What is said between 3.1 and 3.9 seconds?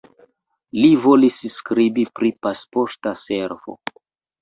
Servo.